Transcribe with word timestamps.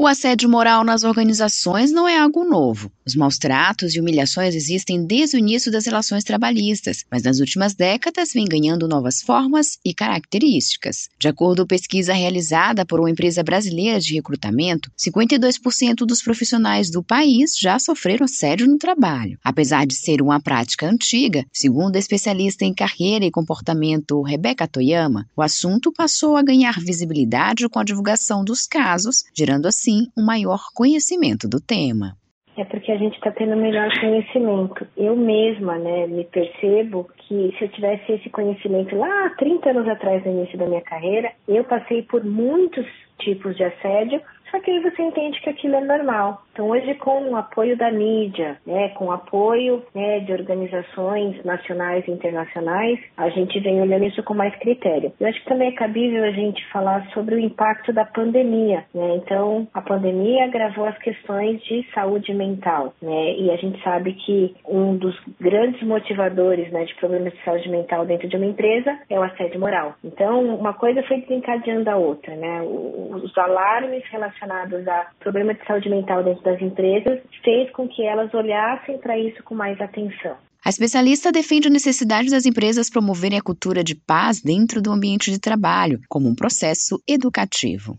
O 0.00 0.06
assédio 0.06 0.48
moral 0.48 0.84
nas 0.84 1.02
organizações 1.02 1.90
não 1.90 2.06
é 2.06 2.16
algo 2.16 2.44
novo. 2.44 2.88
Os 3.04 3.16
maus 3.16 3.36
tratos 3.36 3.96
e 3.96 4.00
humilhações 4.00 4.54
existem 4.54 5.04
desde 5.04 5.34
o 5.34 5.40
início 5.40 5.72
das 5.72 5.86
relações 5.86 6.22
trabalhistas, 6.22 7.04
mas 7.10 7.24
nas 7.24 7.40
últimas 7.40 7.74
décadas 7.74 8.32
vem 8.32 8.44
ganhando 8.44 8.86
novas 8.86 9.20
formas 9.20 9.76
e 9.84 9.92
características. 9.92 11.08
De 11.18 11.26
acordo 11.26 11.62
com 11.62 11.66
pesquisa 11.66 12.12
realizada 12.12 12.86
por 12.86 13.00
uma 13.00 13.10
empresa 13.10 13.42
brasileira 13.42 13.98
de 13.98 14.14
recrutamento, 14.14 14.88
52% 14.96 16.06
dos 16.06 16.22
profissionais 16.22 16.90
do 16.90 17.02
país 17.02 17.56
já 17.58 17.76
sofreram 17.80 18.26
assédio 18.26 18.68
no 18.68 18.78
trabalho. 18.78 19.36
Apesar 19.42 19.84
de 19.84 19.96
ser 19.96 20.22
uma 20.22 20.40
prática 20.40 20.88
antiga, 20.88 21.44
segundo 21.52 21.96
a 21.96 21.98
especialista 21.98 22.64
em 22.64 22.72
carreira 22.72 23.24
e 23.24 23.32
comportamento 23.32 24.22
Rebeca 24.22 24.68
Toyama, 24.68 25.26
o 25.36 25.42
assunto 25.42 25.90
passou 25.90 26.36
a 26.36 26.42
ganhar 26.42 26.78
visibilidade 26.78 27.68
com 27.68 27.80
a 27.80 27.84
divulgação 27.84 28.44
dos 28.44 28.64
casos, 28.64 29.24
gerando 29.34 29.66
assim 29.66 29.87
assim 29.88 30.10
um 30.16 30.24
maior 30.24 30.60
conhecimento 30.74 31.48
do 31.48 31.58
tema. 31.60 32.12
É 32.56 32.64
porque 32.64 32.90
a 32.90 32.96
gente 32.96 33.14
está 33.14 33.30
tendo 33.30 33.56
melhor 33.56 33.88
conhecimento. 34.00 34.86
Eu 34.96 35.14
mesma, 35.16 35.78
né, 35.78 36.08
me 36.08 36.24
percebo 36.24 37.08
que 37.16 37.54
se 37.56 37.64
eu 37.64 37.68
tivesse 37.68 38.12
esse 38.12 38.28
conhecimento 38.30 38.96
lá 38.96 39.30
30 39.38 39.70
anos 39.70 39.88
atrás, 39.88 40.24
no 40.24 40.32
início 40.32 40.58
da 40.58 40.66
minha 40.66 40.82
carreira, 40.82 41.32
eu 41.46 41.62
passei 41.64 42.02
por 42.02 42.24
muitos 42.24 42.84
tipos 43.18 43.56
de 43.56 43.62
assédio 43.62 44.20
só 44.50 44.58
que 44.60 44.70
aí 44.70 44.80
você 44.80 45.02
entende 45.02 45.40
que 45.40 45.50
aquilo 45.50 45.76
é 45.76 45.80
normal. 45.80 46.42
Então, 46.58 46.70
hoje, 46.70 46.92
com 46.94 47.30
o 47.30 47.36
apoio 47.36 47.76
da 47.76 47.88
mídia, 47.88 48.56
né, 48.66 48.88
com 48.88 49.04
o 49.04 49.12
apoio 49.12 49.80
né, 49.94 50.18
de 50.18 50.32
organizações 50.32 51.44
nacionais 51.44 52.04
e 52.08 52.10
internacionais, 52.10 52.98
a 53.16 53.28
gente 53.28 53.60
vem 53.60 53.80
olhando 53.80 54.06
isso 54.06 54.24
com 54.24 54.34
mais 54.34 54.52
critério. 54.56 55.12
Eu 55.20 55.28
acho 55.28 55.38
que 55.38 55.48
também 55.48 55.68
é 55.68 55.72
cabível 55.76 56.24
a 56.24 56.32
gente 56.32 56.60
falar 56.72 57.06
sobre 57.14 57.36
o 57.36 57.38
impacto 57.38 57.92
da 57.92 58.04
pandemia. 58.04 58.84
Né? 58.92 59.20
Então, 59.22 59.68
a 59.72 59.80
pandemia 59.80 60.46
agravou 60.46 60.86
as 60.86 60.98
questões 60.98 61.62
de 61.62 61.86
saúde 61.94 62.34
mental. 62.34 62.92
Né? 63.00 63.34
E 63.36 63.52
a 63.52 63.56
gente 63.56 63.80
sabe 63.84 64.14
que 64.14 64.56
um 64.66 64.96
dos 64.96 65.16
grandes 65.40 65.80
motivadores 65.84 66.72
né, 66.72 66.84
de 66.86 66.94
problemas 66.96 67.34
de 67.34 67.44
saúde 67.44 67.68
mental 67.68 68.04
dentro 68.04 68.26
de 68.26 68.36
uma 68.36 68.46
empresa 68.46 68.98
é 69.08 69.16
o 69.16 69.22
assédio 69.22 69.60
moral. 69.60 69.94
Então, 70.02 70.56
uma 70.56 70.74
coisa 70.74 71.04
foi 71.04 71.20
desencadeando 71.20 71.88
a 71.88 71.96
outra. 71.96 72.34
Né? 72.34 72.62
Os 72.62 73.38
alarmes 73.38 74.02
relacionados 74.10 74.88
a 74.88 75.06
problema 75.20 75.54
de 75.54 75.64
saúde 75.64 75.88
mental 75.88 76.24
dentro 76.24 76.47
das 76.48 76.62
empresas 76.62 77.20
fez 77.44 77.70
com 77.72 77.86
que 77.86 78.02
elas 78.02 78.32
olhassem 78.32 78.96
para 78.98 79.18
isso 79.18 79.42
com 79.44 79.54
mais 79.54 79.78
atenção. 79.80 80.36
A 80.64 80.70
especialista 80.70 81.30
defende 81.30 81.68
a 81.68 81.70
necessidade 81.70 82.30
das 82.30 82.46
empresas 82.46 82.90
promoverem 82.90 83.38
a 83.38 83.42
cultura 83.42 83.84
de 83.84 83.94
paz 83.94 84.42
dentro 84.42 84.82
do 84.82 84.90
ambiente 84.90 85.30
de 85.30 85.38
trabalho, 85.38 86.00
como 86.08 86.28
um 86.28 86.34
processo 86.34 87.00
educativo 87.06 87.98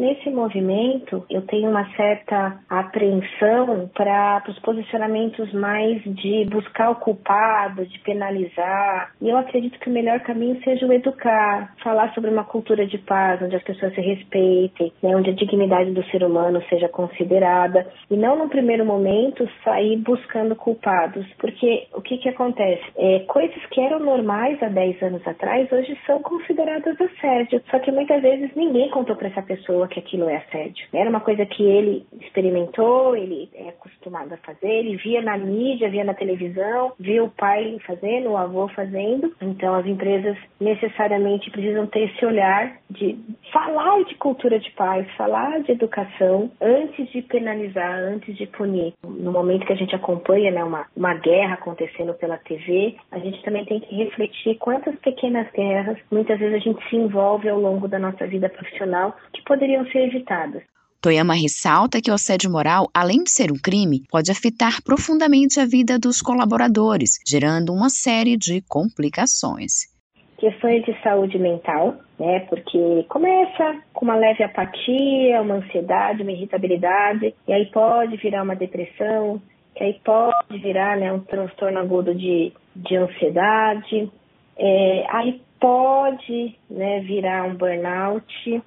nesse 0.00 0.29
movimento 0.40 1.24
eu 1.28 1.42
tenho 1.42 1.70
uma 1.70 1.84
certa 1.94 2.58
apreensão 2.68 3.90
para 3.94 4.42
os 4.48 4.58
posicionamentos 4.60 5.52
mais 5.52 6.02
de 6.02 6.46
buscar 6.50 6.90
o 6.90 6.96
culpado, 6.96 7.84
de 7.84 7.98
penalizar. 8.00 9.12
E 9.20 9.28
eu 9.28 9.36
acredito 9.36 9.78
que 9.78 9.90
o 9.90 9.92
melhor 9.92 10.20
caminho 10.20 10.60
seja 10.62 10.86
o 10.86 10.92
educar, 10.92 11.74
falar 11.82 12.12
sobre 12.14 12.30
uma 12.30 12.44
cultura 12.44 12.86
de 12.86 12.98
paz, 12.98 13.42
onde 13.42 13.56
as 13.56 13.62
pessoas 13.62 13.94
se 13.94 14.00
respeitem, 14.00 14.92
né, 15.02 15.16
onde 15.16 15.30
a 15.30 15.34
dignidade 15.34 15.90
do 15.90 16.04
ser 16.04 16.24
humano 16.24 16.62
seja 16.68 16.88
considerada 16.88 17.86
e 18.10 18.16
não 18.16 18.36
no 18.36 18.48
primeiro 18.48 18.84
momento 18.84 19.48
sair 19.62 19.96
buscando 19.98 20.56
culpados, 20.56 21.26
porque 21.38 21.86
o 21.94 22.00
que 22.00 22.18
que 22.18 22.28
acontece? 22.28 22.82
É, 22.96 23.20
coisas 23.20 23.64
que 23.66 23.80
eram 23.80 24.00
normais 24.00 24.62
há 24.62 24.68
10 24.68 25.02
anos 25.02 25.26
atrás 25.26 25.70
hoje 25.70 25.96
são 26.06 26.22
consideradas 26.22 26.96
assédio, 27.00 27.62
só 27.70 27.78
que 27.78 27.92
muitas 27.92 28.22
vezes 28.22 28.50
ninguém 28.54 28.88
contou 28.90 29.16
para 29.16 29.28
essa 29.28 29.42
pessoa 29.42 29.88
que 29.88 29.98
aquilo 29.98 30.28
é 30.30 30.36
assédio. 30.36 30.86
Era 30.92 31.10
uma 31.10 31.20
coisa 31.20 31.44
que 31.46 31.62
ele 31.62 32.06
experimentou, 32.20 33.16
ele 33.16 33.48
é 33.54 33.68
acostumado 33.68 34.32
a 34.32 34.36
fazer, 34.38 34.68
ele 34.68 34.96
via 34.96 35.22
na 35.22 35.36
mídia, 35.36 35.90
via 35.90 36.04
na 36.04 36.14
televisão, 36.14 36.92
via 36.98 37.22
o 37.22 37.30
pai 37.30 37.78
fazendo, 37.86 38.30
o 38.30 38.36
avô 38.36 38.68
fazendo. 38.68 39.34
Então 39.40 39.74
as 39.74 39.86
empresas 39.86 40.36
necessariamente 40.60 41.50
precisam 41.50 41.86
ter 41.86 42.10
esse 42.10 42.24
olhar 42.24 42.76
de 42.90 43.18
falar 43.52 44.04
de 44.04 44.14
cultura 44.16 44.58
de 44.58 44.70
paz, 44.72 45.06
falar 45.16 45.60
de 45.60 45.72
educação 45.72 46.50
antes 46.60 47.10
de 47.10 47.22
penalizar, 47.22 47.98
antes 47.98 48.36
de 48.36 48.46
punir. 48.46 48.94
No 49.04 49.32
momento 49.32 49.66
que 49.66 49.72
a 49.72 49.76
gente 49.76 49.94
acompanha 49.94 50.50
né, 50.50 50.62
uma, 50.62 50.86
uma 50.96 51.14
guerra 51.14 51.54
acontecendo 51.54 52.14
pela 52.14 52.38
TV, 52.38 52.96
a 53.10 53.18
gente 53.18 53.42
também 53.42 53.64
tem 53.64 53.80
que 53.80 53.94
refletir 53.94 54.56
quantas 54.58 54.94
pequenas 54.96 55.50
guerras 55.52 55.98
muitas 56.10 56.38
vezes 56.38 56.54
a 56.54 56.58
gente 56.58 56.88
se 56.88 56.96
envolve 56.96 57.48
ao 57.48 57.58
longo 57.58 57.88
da 57.88 57.98
nossa 57.98 58.26
vida 58.26 58.48
profissional 58.48 59.16
que 59.32 59.42
poderiam 59.44 59.86
ser 59.86 60.09
evitadas. 60.14 60.62
Toyama 61.00 61.32
ressalta 61.32 62.00
que 62.02 62.10
o 62.10 62.14
assédio 62.14 62.50
moral, 62.50 62.88
além 62.92 63.24
de 63.24 63.30
ser 63.30 63.50
um 63.50 63.56
crime, 63.56 64.02
pode 64.10 64.30
afetar 64.30 64.82
profundamente 64.84 65.58
a 65.58 65.64
vida 65.64 65.98
dos 65.98 66.20
colaboradores, 66.20 67.18
gerando 67.26 67.72
uma 67.72 67.88
série 67.88 68.36
de 68.36 68.60
complicações. 68.68 69.88
Questões 70.36 70.84
de 70.84 70.94
saúde 71.02 71.38
mental, 71.38 71.96
né? 72.18 72.40
Porque 72.40 73.04
começa 73.08 73.80
com 73.94 74.04
uma 74.04 74.16
leve 74.16 74.44
apatia, 74.44 75.40
uma 75.40 75.56
ansiedade, 75.56 76.22
uma 76.22 76.32
irritabilidade, 76.32 77.34
e 77.48 77.52
aí 77.52 77.66
pode 77.66 78.18
virar 78.18 78.42
uma 78.42 78.56
depressão, 78.56 79.40
que 79.74 79.84
aí 79.84 79.98
pode 80.04 80.58
virar 80.58 80.98
né, 80.98 81.10
um 81.10 81.20
transtorno 81.20 81.78
agudo 81.78 82.14
de, 82.14 82.52
de 82.76 82.96
ansiedade, 82.96 84.10
é, 84.58 85.06
aí 85.08 85.40
pode 85.58 86.56
né, 86.70 87.00
virar 87.00 87.44
um 87.44 87.54
burnout, 87.54 88.62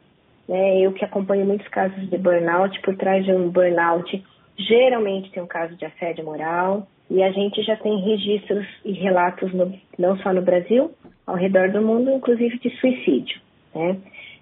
né? 0.47 0.79
Eu 0.79 0.93
que 0.93 1.05
acompanho 1.05 1.45
muitos 1.45 1.67
casos 1.69 2.09
de 2.09 2.17
burnout, 2.17 2.79
por 2.81 2.95
trás 2.95 3.25
de 3.25 3.31
um 3.31 3.49
burnout, 3.49 4.23
geralmente 4.57 5.31
tem 5.31 5.41
um 5.41 5.47
caso 5.47 5.75
de 5.75 5.85
assédio 5.85 6.25
moral, 6.25 6.87
e 7.09 7.21
a 7.21 7.31
gente 7.31 7.61
já 7.63 7.75
tem 7.75 7.99
registros 7.99 8.65
e 8.83 8.91
relatos, 8.93 9.53
no, 9.53 9.73
não 9.97 10.17
só 10.17 10.33
no 10.33 10.41
Brasil, 10.41 10.91
ao 11.25 11.35
redor 11.35 11.69
do 11.71 11.81
mundo, 11.81 12.11
inclusive 12.11 12.57
de 12.59 12.69
suicídio. 12.77 13.39
Né? 13.73 13.97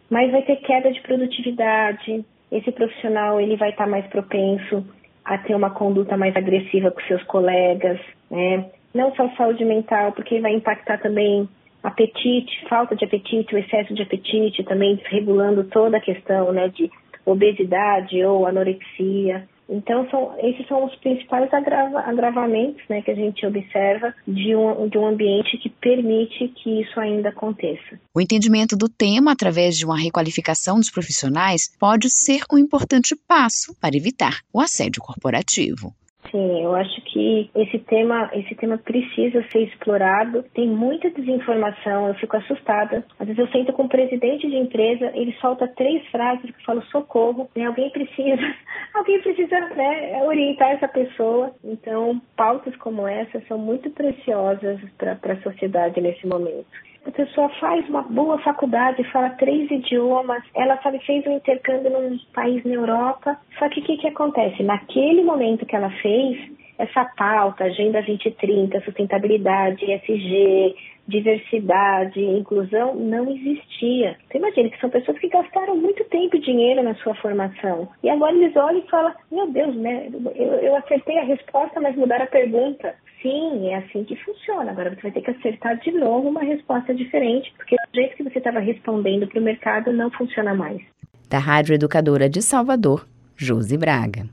Mas 0.10 0.32
vai 0.32 0.42
ter 0.44 0.58
queda 0.58 0.92
de 0.92 1.02
produtividade, 1.02 2.26
esse 2.52 2.72
profissional 2.72 3.40
ele 3.40 3.56
vai 3.56 3.70
estar 3.70 3.88
mais 3.88 4.06
propenso 4.08 4.86
a 5.24 5.38
ter 5.38 5.56
uma 5.56 5.70
conduta 5.70 6.18
mais 6.18 6.36
agressiva 6.36 6.92
com 6.92 7.02
seus 7.02 7.24
colegas, 7.24 8.00
né? 8.30 8.70
não 8.94 9.14
só 9.16 9.30
saúde 9.36 9.64
mental, 9.64 10.12
porque 10.12 10.40
vai 10.40 10.54
impactar 10.54 10.98
também 11.00 11.48
apetite, 11.84 12.66
falta 12.70 12.96
de 12.96 13.06
apetite, 13.06 13.56
o 13.56 13.58
excesso 13.58 13.94
de 13.94 14.02
apetite, 14.02 14.64
também 14.64 14.96
desregulando 14.96 15.64
toda 15.66 15.98
a 15.98 16.02
questão 16.02 16.52
né, 16.52 16.68
de 16.70 16.90
obesidade 17.26 18.24
ou 18.24 18.46
anorexia. 18.46 19.48
Então, 19.70 20.06
são, 20.10 20.36
esses 20.40 20.68
são 20.68 20.84
os 20.84 20.94
principais 20.98 21.52
agrava, 21.54 22.00
agravamentos 22.02 22.84
né, 22.90 23.02
que 23.02 23.10
a 23.10 23.16
gente 23.16 23.46
observa 23.46 24.14
de 24.28 24.54
um, 24.54 24.90
de 24.90 24.98
um 24.98 25.08
ambiente 25.08 25.58
que 25.58 25.70
permite 25.70 26.50
que 26.50 26.82
isso 26.82 27.00
ainda 27.00 27.30
aconteça. 27.30 27.98
O 28.14 28.20
entendimento 28.20 28.76
do 28.76 28.90
tema 28.90 29.32
através 29.32 29.78
de 29.78 29.86
uma 29.86 29.98
requalificação 29.98 30.76
dos 30.76 30.92
profissionais 30.92 31.74
pode 31.80 32.10
ser 32.10 32.42
um 32.52 32.58
importante 32.58 33.16
passo 33.16 33.74
para 33.80 33.96
evitar 33.96 34.42
o 34.54 34.60
assédio 34.60 35.02
corporativo. 35.02 35.94
Sim, 36.32 36.64
eu 36.64 36.74
acho 36.74 37.02
que 37.02 37.52
esse 37.54 37.78
tema, 37.80 38.30
esse 38.34 38.56
tema 38.56 38.78
precisa 38.78 39.44
ser 39.52 39.64
explorado. 39.64 40.44
Tem 40.54 40.68
muita 40.68 41.10
desinformação, 41.10 42.08
eu 42.08 42.16
fico 42.16 42.38
assustada. 42.38 43.06
Às 43.20 43.28
vezes 43.28 43.40
eu 43.40 43.48
sento 43.50 43.74
com 43.74 43.84
o 43.84 43.90
presidente 43.90 44.50
de 44.50 44.56
empresa, 44.56 45.12
ele 45.14 45.36
solta 45.42 45.68
três 45.68 46.06
frases 46.08 46.50
que 46.56 46.64
falam 46.64 46.82
socorro, 46.84 47.50
né? 47.54 47.66
Alguém 47.66 47.90
precisa, 47.90 48.42
alguém 48.96 49.22
precisa 49.22 49.60
né, 49.76 50.24
orientar 50.24 50.72
essa 50.72 50.88
pessoa. 50.88 51.54
Então, 51.64 52.22
pautas 52.38 52.76
como 52.78 53.06
essa 53.06 53.42
são 53.48 53.58
muito 53.58 53.90
preciosas 53.90 54.80
para 54.98 55.34
a 55.34 55.42
sociedade 55.42 56.00
nesse 56.00 56.26
momento 56.26 56.91
a 57.06 57.12
pessoa 57.12 57.50
faz 57.60 57.88
uma 57.90 58.04
boa 58.04 58.38
faculdade, 58.40 59.04
fala 59.12 59.32
três 59.32 59.70
idiomas, 59.72 60.44
ela 60.56 60.78
sabe, 60.82 61.00
fez 61.00 61.26
um 61.26 61.36
intercâmbio 61.38 61.90
num 61.90 62.18
país 62.34 62.64
na 62.64 62.74
Europa. 62.74 63.38
Só 63.58 63.68
que 63.70 63.80
o 63.80 63.84
que, 63.84 63.98
que 63.98 64.08
acontece? 64.08 64.62
Naquele 64.64 65.24
momento 65.24 65.66
que 65.66 65.76
ela 65.76 65.90
fez, 66.02 66.38
essa 66.78 67.06
pauta, 67.18 67.66
Agenda 67.66 68.02
2030, 68.02 68.82
sustentabilidade, 68.82 69.86
ESG, 69.86 70.76
diversidade, 71.08 72.24
inclusão, 72.24 72.96
não 72.96 73.30
existia. 73.30 74.18
Você 74.30 74.38
imagina 74.38 74.70
que 74.70 74.80
são 74.80 74.90
pessoas 74.90 75.20
que 75.20 75.28
gastaram 75.28 75.76
muito 75.76 76.04
tempo 76.06 76.36
e 76.36 76.40
dinheiro 76.40 76.84
na 76.84 76.96
sua 76.96 77.16
formação. 77.16 77.90
E 78.04 78.10
agora 78.10 78.34
eles 78.36 78.56
olham 78.56 78.80
e 78.80 78.90
falam, 78.90 79.14
meu 79.32 79.48
Deus, 79.52 79.76
né? 79.76 80.10
Eu, 80.36 80.48
eu 80.54 80.76
acertei 80.76 81.18
a 81.18 81.24
resposta, 81.24 81.82
mas 81.82 81.96
mudaram 81.96 82.26
a 82.26 82.28
pergunta. 82.28 82.96
Sim, 83.22 83.68
é 83.70 83.76
assim 83.76 84.04
que 84.04 84.16
funciona. 84.16 84.72
Agora 84.72 84.90
você 84.90 85.02
vai 85.02 85.12
ter 85.12 85.22
que 85.22 85.32
acertar 85.32 85.78
de 85.80 85.92
novo 85.92 86.30
uma 86.30 86.42
resposta 86.42 86.94
diferente, 86.94 87.54
porque 87.56 87.76
do 87.76 87.96
jeito 87.96 88.18
que 88.18 88.24
você 88.24 88.40
estava 88.40 88.60
respondendo 88.60 89.28
para 89.28 89.40
o 89.40 89.44
mercado 89.44 89.94
não 89.94 90.10
funciona 90.12 90.54
mais. 90.54 90.82
Da 91.30 91.38
Rádio 91.38 91.76
Educadora 91.76 92.28
de 92.28 92.42
Salvador, 92.42 93.08
Josi 93.38 93.78
Braga. 93.78 94.26